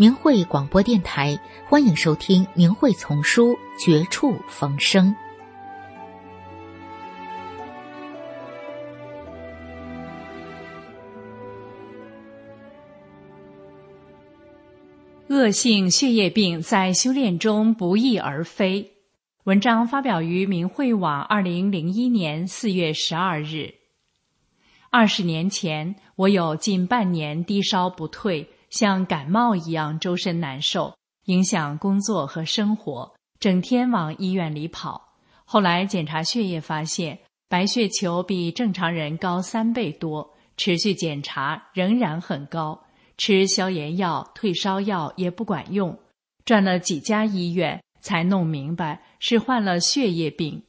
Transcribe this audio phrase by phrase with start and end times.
[0.00, 5.14] 明慧广播电台，欢迎收听《明慧丛书·绝处逢生》。
[15.28, 18.90] 恶性血液病在修炼中不翼而飞。
[19.44, 23.74] 文章发表于明慧网，二零零一年四月十二日。
[24.88, 28.48] 二十年前，我有近半年低烧不退。
[28.70, 30.94] 像感冒一样，周身难受，
[31.26, 35.08] 影响工作和生活，整天往医院里跑。
[35.44, 37.18] 后来检查血液，发现
[37.48, 42.80] 白血球比正常人高三倍多，持续检查仍然很高，
[43.18, 45.98] 吃消炎药、退烧药也不管用，
[46.44, 50.62] 转了几家医院才弄明白是患了血液病，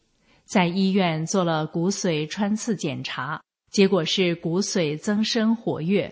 [0.45, 3.39] 在医院做了骨髓穿刺检查，
[3.71, 6.11] 结果是骨髓增生活跃。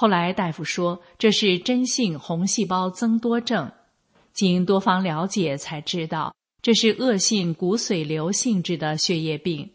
[0.00, 3.70] 后来大夫说这是真性红细胞增多症，
[4.32, 9.70] 经多方了解才知道这是恶性骨髓瘤性质的血液病。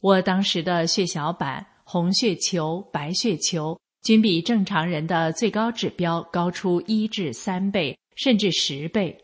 [0.00, 9.16] 我当时的血小板、红血球、白血球均比正常人的最高指标高出一至三倍，甚至十倍，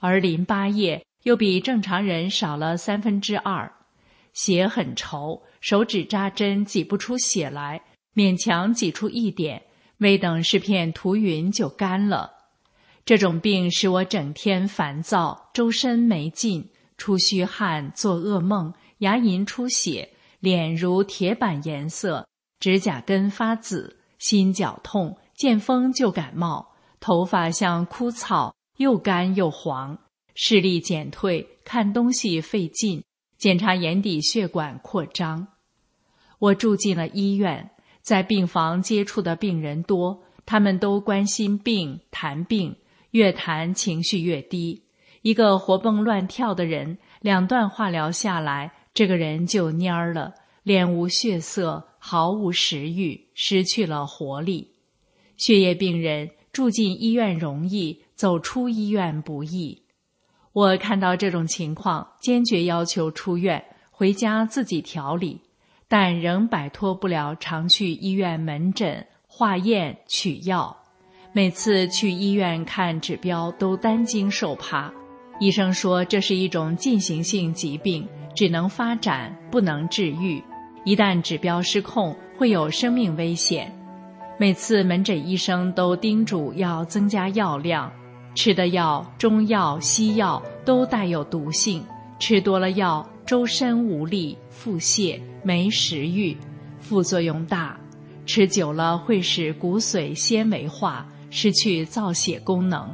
[0.00, 3.72] 而淋巴液又比正常人少了三分之二，
[4.32, 7.80] 血很稠，手指扎针挤不出血来。
[8.14, 9.62] 勉强挤出一点，
[9.98, 12.32] 未等是片涂匀就干了。
[13.04, 20.10] 这种病使我整天烦躁，周身没劲，出虚汗，做噩梦，牙龈出血，
[20.40, 22.26] 脸如铁板颜色，
[22.58, 29.98] 指甲根发紫，心绞痛，见风就感冒，头发像枯草，又干又黄，
[30.34, 33.02] 视力减退，看东西费劲，
[33.38, 35.48] 检查眼底血管扩张。
[36.38, 37.70] 我住进了医院。
[38.10, 42.74] 在病房接触的病人多，他们都关心病、谈病，
[43.12, 44.82] 越谈情绪越低。
[45.22, 50.34] 一个活蹦乱跳的人，两段化疗下来，这个人就蔫儿了，
[50.64, 54.72] 脸无血色，毫无食欲，失去了活力。
[55.36, 59.84] 血液病人住进医院容易，走出医院不易。
[60.52, 65.42] 我看到这种情况，坚决要求出院，回家自己调理。
[65.90, 70.76] 但仍摆脱不了常去医院门诊化验取药，
[71.32, 74.88] 每次去医院看指标都担惊受怕。
[75.40, 78.06] 医生说这是一种进行性疾病，
[78.36, 80.40] 只能发展不能治愈，
[80.84, 83.76] 一旦指标失控会有生命危险。
[84.38, 87.90] 每次门诊医生都叮嘱要增加药量，
[88.36, 91.84] 吃的药中药西药都带有毒性，
[92.20, 95.16] 吃多了药周身无力腹泻。
[95.44, 96.36] 没食欲，
[96.80, 97.78] 副作用大，
[98.26, 102.92] 吃久了会使骨髓纤维化，失去造血功能。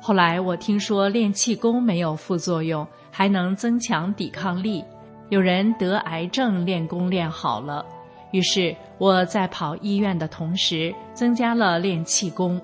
[0.00, 4.84] 后来我听说练气功没有副作用，还能增强抵抗力。
[5.30, 7.84] 有人得癌症练功练好了，
[8.30, 12.62] 于是我在跑医院的同时增加了练气功。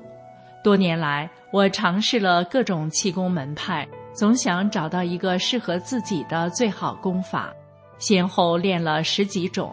[0.63, 3.85] 多年来，我尝试了各种气功门派，
[4.17, 7.53] 总想找到一个适合自己的最好功法。
[7.99, 9.71] 先后练了十几种，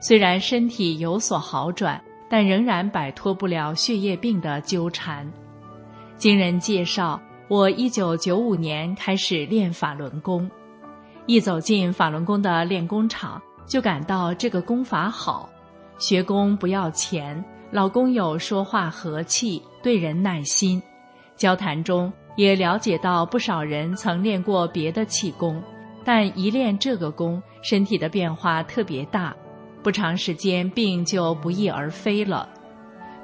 [0.00, 5.26] 虽然身体有所好转，但仍然摆脱不了血液病的纠缠。
[6.18, 10.50] 经人介绍，我一九九五年开始练法轮功，
[11.24, 15.48] 一走进法轮功的练功场，就感到这个功法好，
[15.98, 20.82] 学功不要钱，老公有说话和气，对人耐心，
[21.36, 25.62] 交谈中也了解到不少人曾练过别的气功。
[26.04, 29.34] 但一练这个功，身体的变化特别大，
[29.82, 32.48] 不长时间病就不翼而飞了。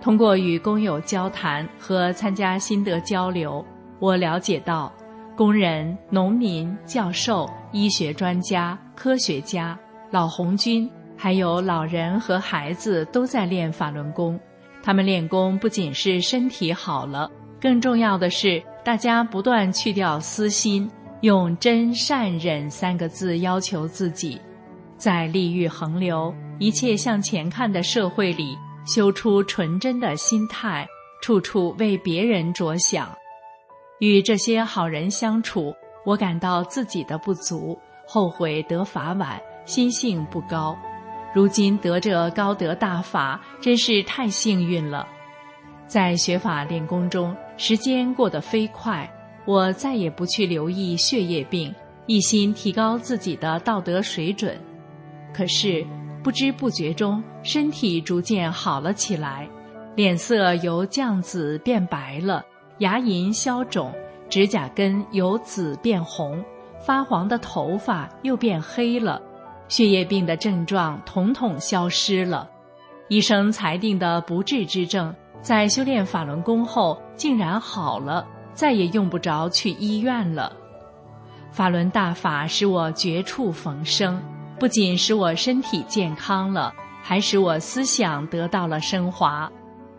[0.00, 3.64] 通过与工友交谈和参加心得交流，
[4.00, 4.92] 我了解到，
[5.36, 9.78] 工人、农民、教授、医学专家、科学家、
[10.10, 14.38] 老红军，还有老人和孩子都在练法轮功。
[14.82, 17.30] 他们练功不仅是身体好了，
[17.60, 20.90] 更重要的是，大家不断去掉私心。
[21.22, 24.40] 用真善忍三个字要求自己，
[24.96, 30.84] 在利欲横流、一切向前看的社会里，修出纯真的心态，
[31.22, 33.08] 处处为别人着想。
[34.00, 35.72] 与这些好人相处，
[36.04, 40.76] 我感到自己的不足，后悔得法晚，心性不高。
[41.32, 45.06] 如今得这高德大法，真是太幸运了。
[45.92, 49.06] 在学法练功中，时间过得飞快，
[49.44, 51.70] 我再也不去留意血液病，
[52.06, 54.58] 一心提高自己的道德水准。
[55.34, 55.86] 可是
[56.22, 59.46] 不知不觉中，身体逐渐好了起来，
[59.94, 62.42] 脸色由绛紫变白了，
[62.78, 63.92] 牙龈消肿，
[64.30, 66.42] 指甲根由紫变红，
[66.80, 69.20] 发黄的头发又变黑了，
[69.68, 72.48] 血液病的症状统统消失了。
[73.08, 80.52] 医生裁定的不治之症，在修炼法轮功后竟然好了，再也用不着去医院了。
[81.50, 84.22] 法轮大法使我绝处逢生。
[84.58, 86.72] 不仅使我身体健康了，
[87.02, 89.50] 还使我思想得到了升华。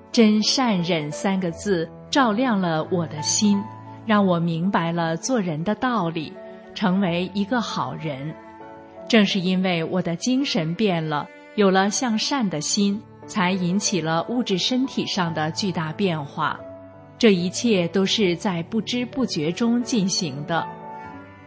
[0.10, 3.62] 真善忍三个字照亮了我的心，
[4.06, 6.32] 让我明白了做人的道理，
[6.74, 8.34] 成为一个好人。
[9.10, 16.60] 正是因为我的精神变了，有了向善的心，才引起了物质身体上的巨大变化。
[17.18, 20.66] 这一切都是在不知不觉中进行的。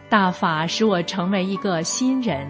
[0.09, 2.47] 大法使我成为一个新人。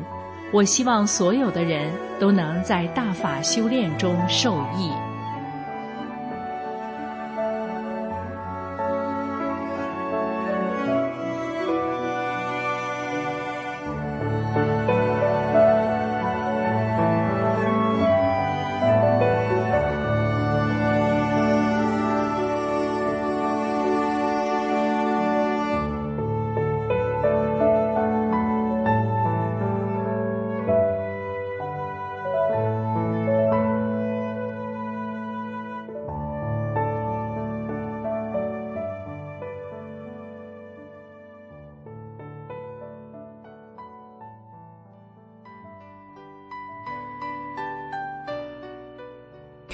[0.53, 5.06] 我希望所有的人都能在大法修炼中受益。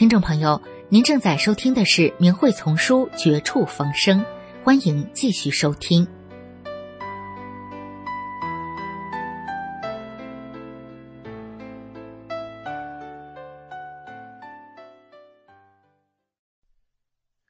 [0.03, 4.19] 听众朋友，您正在收听的是《明慧丛书》《绝处逢生》，
[4.61, 6.05] 欢迎继续收听。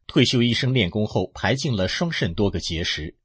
[0.05, 3.15] 退休医生练功后排尽了双肾多个结石。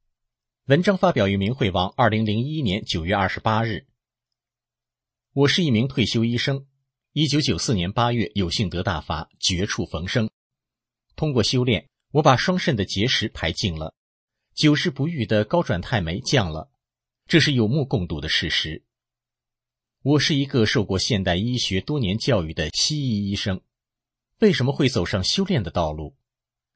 [0.65, 3.85] 文章发表于明慧网，二零零一年九月二十八日。
[5.33, 6.65] 我是一名退休医生。
[7.13, 10.29] 一九九四年八月，有幸得大法，绝处逢生。
[11.15, 13.95] 通过修炼，我把双肾的结石排净了，
[14.53, 16.69] 久治不愈的高转态酶降了，
[17.25, 18.83] 这是有目共睹的事实。
[20.03, 23.59] 我是一个受过现代医学多年教育的西医医生，
[24.37, 26.15] 为什么会走上修炼的道路？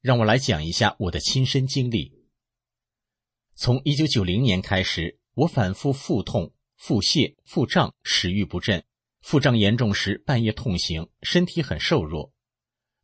[0.01, 2.11] 让我来讲一下我的亲身经历。
[3.53, 8.83] 从一九九零年开始，我反复腹痛、腹泻、腹胀，食欲不振。
[9.23, 12.33] 腹胀严重时，半夜痛醒，身体很瘦弱。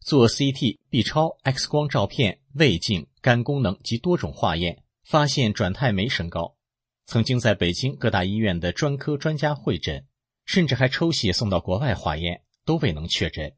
[0.02, 6.58] 做 CT、B 超、X 光照片、胃镜、肝功能及多种化验，发现转态酶升高。
[7.06, 10.06] 曾经在北京各大医院的专科专家会诊，
[10.46, 13.56] 甚至还抽血送到国外化验，都未能确诊。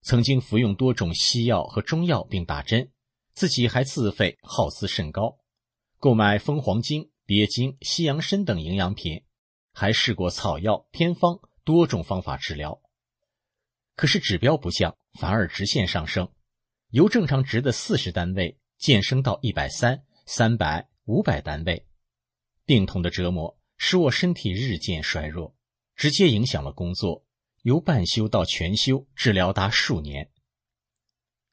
[0.00, 2.90] 曾经服用多种西药和中药并打针，
[3.34, 5.36] 自己还自费耗资甚高，
[5.98, 9.24] 购买蜂黄精、鳖精、西洋参等营养品，
[9.72, 11.38] 还试过草药偏方。
[11.66, 12.80] 多种方法治疗，
[13.96, 16.30] 可是指标不降，反而直线上升，
[16.90, 21.84] 由正常值的四十单位渐升到一百三、三百、五百单位。
[22.66, 25.56] 病痛的折磨使我身体日渐衰弱，
[25.96, 27.26] 直接影响了工作，
[27.62, 30.30] 由半休到全休，治疗达数年。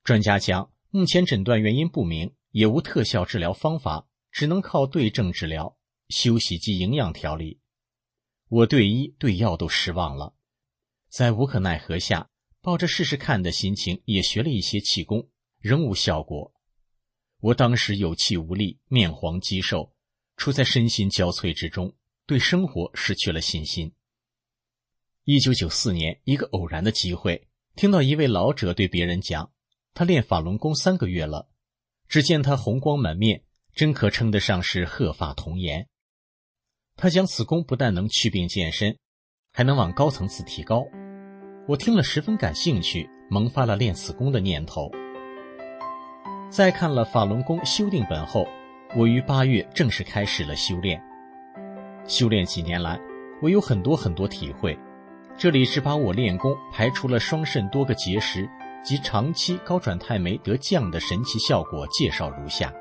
[0.03, 5.75] 专家讲，目前诊断原因不明，也无特效治疗方法，只能靠对症治疗、
[6.10, 7.62] 休息及营养调理。
[8.55, 10.36] 我对医对药都失望了，
[11.10, 12.29] 在无可奈何下，
[12.62, 16.53] 抱着试试看的心情，也学了一些气功，仍无效果。
[17.39, 19.95] 我当时有气无力，面黄肌瘦，
[20.38, 21.95] 处在身心交瘁之中，
[22.27, 23.91] 对生活失去了信心。
[25.24, 29.51] 一九九四年，一个偶然的机会，听到一位老者对别人讲，
[29.95, 31.50] 他练法轮功三个月了，
[32.07, 35.89] 只见他红光满面，真可称得上是鹤发童颜。
[36.95, 38.95] 他讲此功不但能祛病健身，
[39.51, 40.85] 还能往高层次提高。
[41.67, 44.91] 我听了十分感兴趣，萌发了练此功的念头。
[46.50, 48.45] 在看了法轮功修订本后，
[48.95, 51.01] 我于八月正式开始了修炼。
[52.05, 53.00] 修炼几年来，
[53.41, 54.77] 我有很多很多体会。
[55.35, 58.47] 这里是把我练功排除了双肾多个结石
[58.83, 62.71] 及长期高转肽酶得降的神奇效果介绍如下。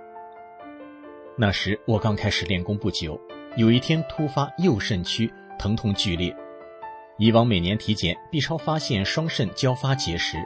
[1.38, 3.18] 那时我刚开始练功不久，
[3.54, 6.34] 有一天突发右肾区疼痛剧烈。
[7.18, 10.38] 以往每年体检，B 超发现双肾交发结石，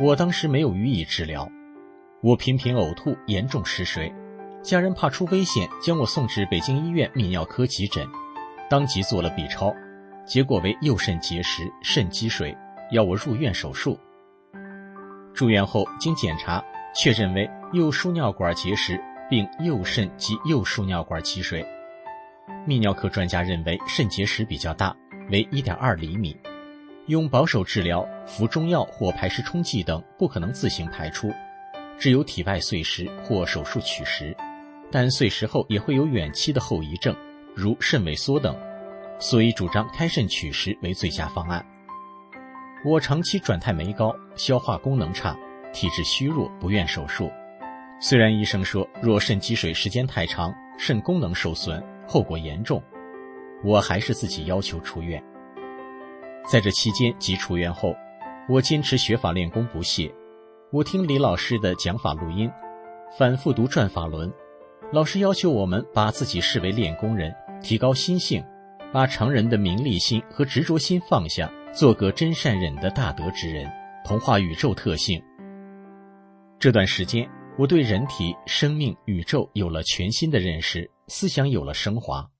[0.00, 1.48] 我当时没有予以治疗。
[2.22, 4.12] 我频频呕吐，严重失水，
[4.60, 8.04] 家人怕出危险，将我送至北京医院泌尿科急诊，
[8.68, 9.72] 当即做了 B 超，
[10.26, 12.56] 结果为右肾结石、肾积水，
[12.90, 13.96] 要我入院手术。
[15.32, 19.00] 住院后经检查，确认为右输尿管结石。
[19.28, 21.66] 并右肾及右输尿管积水，
[22.66, 24.94] 泌尿科专家认为肾结石比较大，
[25.30, 26.36] 为1.2厘米，
[27.06, 31.32] 用保守治疗、服中药或排石冲剂等不可能自行排出，
[31.98, 34.36] 只有体外碎石或手术取石，
[34.90, 37.14] 但碎石后也会有远期的后遗症，
[37.54, 38.56] 如肾萎缩等，
[39.18, 41.64] 所以主张开肾取石为最佳方案。
[42.84, 45.36] 我长期转态酶高，消化功能差，
[45.72, 47.30] 体质虚弱，不愿手术。
[47.98, 52.82] 虽然医生说，若肾积水时间太长，肾功能受损，后果严重，
[53.64, 55.22] 我还是自己要求出院。
[56.50, 57.94] 在这期间及出院后，
[58.48, 60.12] 我坚持学法练功不懈。
[60.72, 62.50] 我听李老师的讲法录音，
[63.18, 64.32] 反复读转法轮。
[64.92, 68.44] 老师要求我们把自己视为练功人，提高心性，
[68.92, 73.70] 把常人的名利心和执着心放下，做个真善忍的大德之人，
[74.04, 75.22] 同化宇宙特性。
[76.58, 77.28] 这段时间。
[77.58, 82.30] 我对人体、生命、宇宙有了全新的认识，思想有了升华，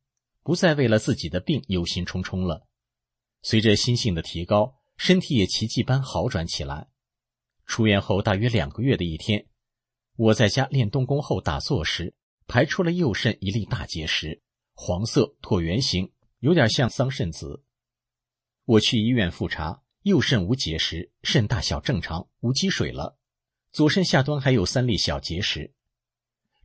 [0.42, 2.66] 不再为了自己的病忧心忡忡了。
[3.42, 6.88] 随着心性的提高，身体也奇迹般好转起来。
[7.64, 9.46] 出院后大约两个月的一天，
[10.16, 12.14] 我在家练动功后打坐时，
[12.46, 14.40] 排出了右肾一粒大结石，
[14.73, 17.62] 黄色椭圆形，有点像桑葚子。
[18.64, 23.18] 我去医院复查，右肾无结石，肾大小正常，无积水了。
[23.70, 25.73] 左肾下端还有三粒小结石。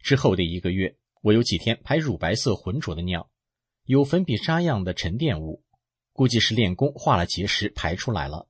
[0.02, 3.30] 之后的一个月，我有几天排乳白色浑浊的尿，
[3.86, 5.64] 有粉笔渣样的沉淀物，
[6.14, 8.50] 估计是练功化了结石排出来了。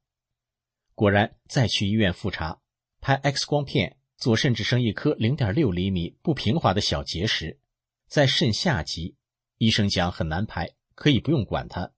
[0.96, 2.62] 果然，再去医院复查，
[3.00, 7.60] 拍 X 光片，左肾只剩一颗零点六厘米不平滑的小结石，
[8.08, 9.16] 在肾下极。
[9.58, 11.92] 医生讲很难排，可以不用管它。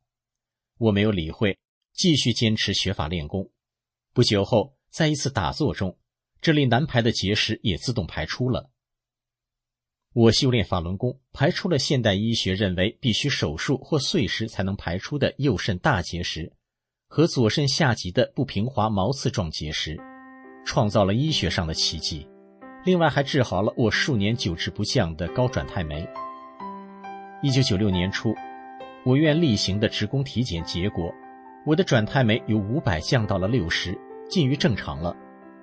[0.79, 1.59] 我没有理会，
[1.93, 3.51] 继续坚持学法练功。
[4.11, 5.97] 不久后，在一次打坐中。
[6.41, 8.69] 这里难排的结石也自动排出了。
[10.13, 16.53] 我修炼法轮功，排出了现代医学认为必须手术或碎石才能排出的右肾大结石
[17.07, 19.99] 和左肾下极的不平滑毛刺状结石，
[20.63, 22.27] 创造了医学上的奇迹。
[22.85, 26.07] 另外还治好了我数年久治不降的高转太酶。
[27.41, 28.35] 一九九六年初，
[29.03, 31.11] 我院例行的职工体检结果，
[31.65, 33.97] 我的转太酶由五百降到了六十，
[34.29, 35.15] 近于正常了。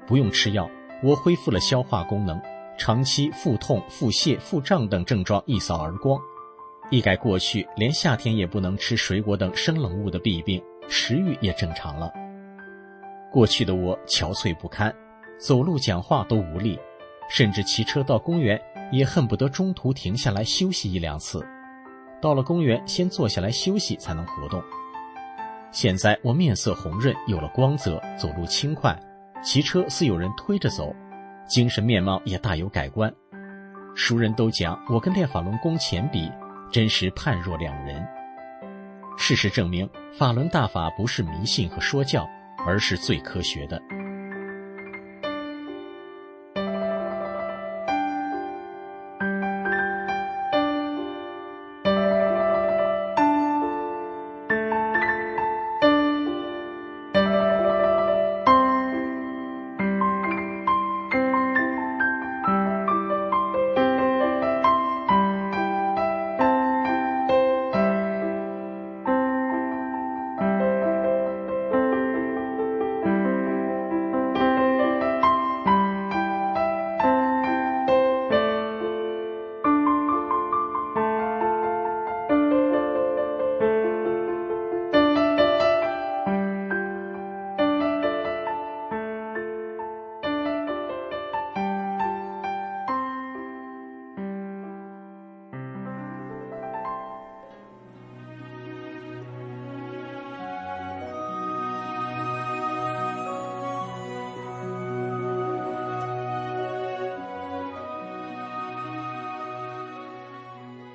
[0.08, 0.68] 不用吃药，
[1.04, 2.40] 我恢复了消化功能，
[2.80, 6.18] 长期腹痛、腹泻、腹胀等症状一扫而光，
[6.88, 12.10] 一改过去连夏天也不能吃水果等生冷物的弊病，食欲也正常了。
[13.30, 14.90] 过去的我憔悴不堪，
[15.38, 16.78] 走路讲话都无力，
[17.28, 18.58] 甚至骑车到公园
[18.90, 21.46] 也恨不得中途停下来休息一两次。
[22.22, 24.62] 到了公园，先坐下来休息才能活动。
[25.70, 28.98] 现在我面色红润，有了光泽，走路轻快。
[29.42, 30.94] 骑车似有人推着走，
[31.50, 33.12] 精神面貌也大有改观。
[33.96, 36.30] 熟人都讲我跟练法轮功前比，
[36.70, 38.06] 真是判若两人。
[39.18, 42.26] 事实证明，法轮大法不是迷信和说教，
[42.64, 43.82] 而是最科学的。